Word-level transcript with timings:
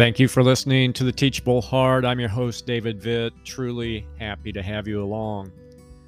Thank 0.00 0.18
you 0.18 0.28
for 0.28 0.42
listening 0.42 0.94
to 0.94 1.04
the 1.04 1.12
Teachable 1.12 1.60
Heart. 1.60 2.06
I'm 2.06 2.18
your 2.18 2.30
host, 2.30 2.64
David 2.64 3.02
Vitt. 3.02 3.32
Truly 3.44 4.06
happy 4.18 4.50
to 4.50 4.62
have 4.62 4.88
you 4.88 5.02
along. 5.02 5.52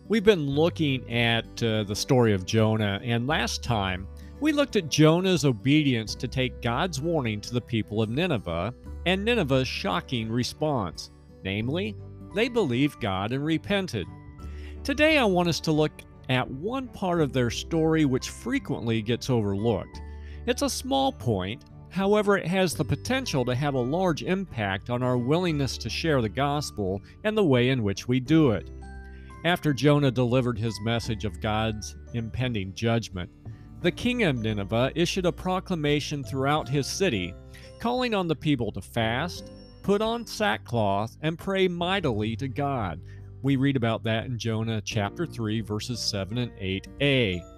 We've 0.08 0.24
been 0.24 0.48
looking 0.48 1.12
at 1.12 1.62
uh, 1.62 1.82
the 1.82 1.94
story 1.94 2.32
of 2.32 2.46
Jonah, 2.46 3.02
and 3.04 3.26
last 3.26 3.62
time 3.62 4.08
we 4.40 4.50
looked 4.50 4.76
at 4.76 4.88
Jonah's 4.88 5.44
obedience 5.44 6.14
to 6.14 6.26
take 6.26 6.62
God's 6.62 7.02
warning 7.02 7.38
to 7.42 7.52
the 7.52 7.60
people 7.60 8.00
of 8.00 8.08
Nineveh 8.08 8.72
and 9.04 9.26
Nineveh's 9.26 9.68
shocking 9.68 10.30
response 10.30 11.10
namely, 11.44 11.94
they 12.34 12.48
believed 12.48 12.98
God 12.98 13.32
and 13.32 13.44
repented. 13.44 14.06
Today, 14.84 15.18
I 15.18 15.24
want 15.26 15.50
us 15.50 15.60
to 15.60 15.70
look 15.70 15.92
at 16.30 16.50
one 16.50 16.88
part 16.88 17.20
of 17.20 17.34
their 17.34 17.50
story 17.50 18.06
which 18.06 18.30
frequently 18.30 19.02
gets 19.02 19.28
overlooked. 19.28 20.00
It's 20.46 20.62
a 20.62 20.70
small 20.70 21.12
point, 21.12 21.66
however, 21.92 22.36
it 22.36 22.46
has 22.46 22.74
the 22.74 22.84
potential 22.84 23.44
to 23.44 23.54
have 23.54 23.74
a 23.74 23.80
large 23.80 24.22
impact 24.22 24.90
on 24.90 25.02
our 25.02 25.16
willingness 25.18 25.76
to 25.78 25.90
share 25.90 26.20
the 26.22 26.28
gospel 26.28 27.00
and 27.24 27.36
the 27.36 27.44
way 27.44 27.68
in 27.68 27.82
which 27.82 28.08
we 28.08 28.18
do 28.18 28.50
it. 28.50 28.70
After 29.44 29.72
Jonah 29.72 30.10
delivered 30.10 30.58
his 30.58 30.78
message 30.80 31.24
of 31.24 31.40
God's 31.40 31.96
impending 32.14 32.74
judgment, 32.74 33.30
the 33.82 33.90
king 33.90 34.22
of 34.22 34.38
Nineveh 34.38 34.92
issued 34.94 35.26
a 35.26 35.32
proclamation 35.32 36.22
throughout 36.22 36.68
his 36.68 36.86
city, 36.86 37.34
calling 37.80 38.14
on 38.14 38.28
the 38.28 38.36
people 38.36 38.70
to 38.72 38.80
fast, 38.80 39.50
put 39.82 40.00
on 40.00 40.24
sackcloth, 40.24 41.16
and 41.22 41.38
pray 41.38 41.66
mightily 41.68 42.36
to 42.36 42.48
God. 42.48 43.00
We 43.42 43.56
read 43.56 43.76
about 43.76 44.04
that 44.04 44.26
in 44.26 44.38
Jonah 44.38 44.80
chapter 44.80 45.26
3, 45.26 45.60
verses 45.62 45.98
7 45.98 46.38
and 46.38 46.52
8a. 46.52 47.51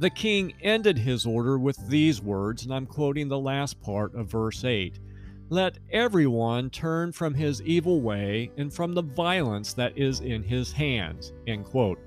The 0.00 0.10
king 0.10 0.54
ended 0.60 0.98
his 0.98 1.24
order 1.24 1.56
with 1.56 1.88
these 1.88 2.20
words, 2.20 2.64
and 2.64 2.74
I'm 2.74 2.86
quoting 2.86 3.28
the 3.28 3.38
last 3.38 3.80
part 3.80 4.14
of 4.14 4.26
verse 4.26 4.64
8 4.64 4.98
Let 5.50 5.78
everyone 5.92 6.70
turn 6.70 7.12
from 7.12 7.32
his 7.32 7.62
evil 7.62 8.00
way 8.00 8.50
and 8.56 8.72
from 8.72 8.92
the 8.92 9.02
violence 9.02 9.72
that 9.74 9.96
is 9.96 10.20
in 10.20 10.42
his 10.42 10.72
hands. 10.72 11.32
End 11.46 11.64
quote. 11.64 12.00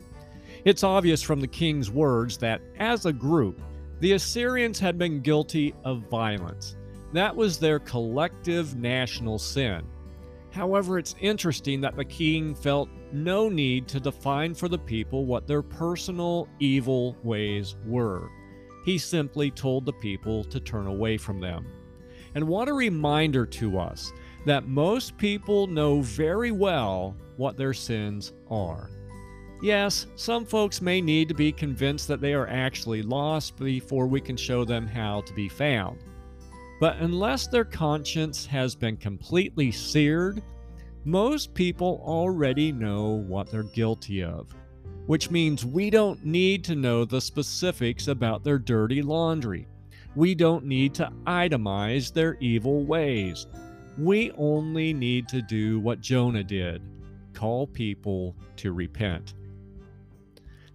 It's 0.66 0.84
obvious 0.84 1.22
from 1.22 1.40
the 1.40 1.48
king's 1.48 1.90
words 1.90 2.38
that, 2.40 2.62
as 2.78 3.06
a 3.06 3.14
group, 3.14 3.62
the 4.02 4.14
Assyrians 4.14 4.80
had 4.80 4.98
been 4.98 5.22
guilty 5.22 5.74
of 5.86 6.10
violence. 6.10 6.76
That 7.14 7.36
was 7.36 7.58
their 7.58 7.80
collective 7.80 8.76
national 8.76 9.40
sin. 9.40 9.84
However, 10.58 10.98
it's 10.98 11.16
interesting 11.22 11.82
that 11.82 11.96
the 11.96 12.04
king 12.04 12.56
felt 12.56 12.90
no 13.14 13.48
need 13.48 13.88
to 13.90 14.00
define 14.00 14.56
for 14.56 14.68
the 14.68 14.80
people 14.80 15.24
what 15.24 15.46
their 15.46 15.62
personal 15.62 16.50
evil 16.60 17.16
ways 17.22 17.76
were. 17.86 18.32
He 18.84 18.98
simply 18.98 19.52
told 19.52 19.86
the 19.86 19.94
people 19.94 20.44
to 20.46 20.60
turn 20.60 20.88
away 20.88 21.18
from 21.18 21.40
them. 21.40 21.68
And 22.34 22.48
what 22.48 22.70
a 22.70 22.74
reminder 22.74 23.46
to 23.46 23.78
us 23.78 24.12
that 24.48 24.68
most 24.68 25.16
people 25.18 25.68
know 25.68 26.02
very 26.02 26.50
well 26.52 27.16
what 27.36 27.56
their 27.56 27.74
sins 27.74 28.34
are. 28.50 28.90
Yes, 29.62 30.08
some 30.16 30.44
folks 30.44 30.82
may 30.82 31.02
need 31.02 31.28
to 31.28 31.36
be 31.36 31.52
convinced 31.52 32.08
that 32.08 32.20
they 32.20 32.34
are 32.34 32.48
actually 32.48 33.04
lost 33.04 33.58
before 33.58 34.08
we 34.08 34.22
can 34.22 34.36
show 34.36 34.66
them 34.66 34.88
how 34.88 35.22
to 35.22 35.34
be 35.34 35.50
found. 35.50 36.00
But 36.80 36.98
unless 36.98 37.48
their 37.48 37.66
conscience 37.66 38.46
has 38.46 38.76
been 38.76 38.98
completely 38.98 39.72
seared, 39.72 40.44
most 41.06 41.54
people 41.54 42.02
already 42.06 42.72
know 42.72 43.24
what 43.28 43.50
they're 43.50 43.64
guilty 43.64 44.24
of, 44.24 44.54
which 45.08 45.32
means 45.32 45.66
we 45.66 45.90
don't 45.90 46.24
need 46.26 46.64
to 46.66 46.76
know 46.76 47.06
the 47.06 47.22
specifics 47.22 48.08
about 48.08 48.44
their 48.44 48.60
dirty 48.60 49.02
laundry. 49.02 49.68
We 50.16 50.36
don't 50.36 50.66
need 50.66 50.94
to 50.96 51.12
itemize 51.26 52.14
their 52.14 52.36
evil 52.40 52.84
ways. 52.84 53.48
We 53.98 54.32
only 54.32 54.94
need 54.94 55.28
to 55.30 55.42
do 55.42 55.80
what 55.80 56.02
Jonah 56.02 56.44
did 56.44 56.82
call 57.34 57.68
people 57.68 58.36
to 58.56 58.74
repent. 58.74 59.36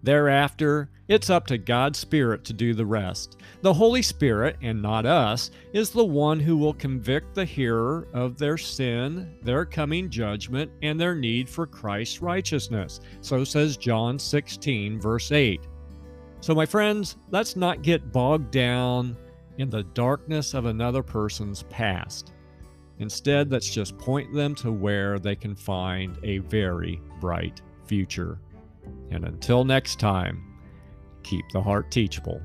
Thereafter, 0.04 0.90
it's 1.12 1.28
up 1.28 1.46
to 1.46 1.58
God's 1.58 1.98
Spirit 1.98 2.42
to 2.44 2.54
do 2.54 2.72
the 2.72 2.86
rest. 2.86 3.36
The 3.60 3.74
Holy 3.74 4.00
Spirit, 4.00 4.56
and 4.62 4.80
not 4.80 5.04
us, 5.04 5.50
is 5.74 5.90
the 5.90 6.02
one 6.02 6.40
who 6.40 6.56
will 6.56 6.72
convict 6.72 7.34
the 7.34 7.44
hearer 7.44 8.08
of 8.14 8.38
their 8.38 8.56
sin, 8.56 9.34
their 9.42 9.66
coming 9.66 10.08
judgment, 10.08 10.70
and 10.80 10.98
their 10.98 11.14
need 11.14 11.50
for 11.50 11.66
Christ's 11.66 12.22
righteousness. 12.22 13.00
So 13.20 13.44
says 13.44 13.76
John 13.76 14.18
16, 14.18 14.98
verse 14.98 15.32
8. 15.32 15.60
So, 16.40 16.54
my 16.54 16.64
friends, 16.64 17.16
let's 17.30 17.56
not 17.56 17.82
get 17.82 18.10
bogged 18.10 18.50
down 18.50 19.14
in 19.58 19.68
the 19.68 19.82
darkness 19.82 20.54
of 20.54 20.64
another 20.64 21.02
person's 21.02 21.64
past. 21.64 22.32
Instead, 23.00 23.52
let's 23.52 23.68
just 23.68 23.98
point 23.98 24.32
them 24.32 24.54
to 24.54 24.72
where 24.72 25.18
they 25.18 25.36
can 25.36 25.54
find 25.54 26.16
a 26.22 26.38
very 26.38 27.02
bright 27.20 27.60
future. 27.84 28.38
And 29.10 29.24
until 29.24 29.62
next 29.62 30.00
time, 30.00 30.51
keep 31.22 31.44
the 31.52 31.60
heart 31.62 31.90
teachable. 31.90 32.42